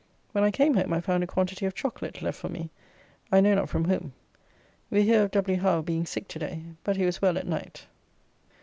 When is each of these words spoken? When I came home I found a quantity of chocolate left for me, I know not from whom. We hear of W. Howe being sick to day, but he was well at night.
When 0.31 0.43
I 0.43 0.49
came 0.49 0.73
home 0.73 0.93
I 0.93 0.99
found 0.99 1.23
a 1.23 1.27
quantity 1.27 1.67
of 1.67 1.75
chocolate 1.75 2.23
left 2.23 2.39
for 2.39 2.49
me, 2.49 2.71
I 3.31 3.39
know 3.39 3.53
not 3.53 3.69
from 3.69 3.85
whom. 3.85 4.13
We 4.89 5.03
hear 5.03 5.21
of 5.25 5.29
W. 5.29 5.57
Howe 5.59 5.83
being 5.83 6.07
sick 6.07 6.27
to 6.29 6.39
day, 6.39 6.63
but 6.83 6.95
he 6.97 7.05
was 7.05 7.21
well 7.21 7.37
at 7.37 7.45
night. 7.45 7.85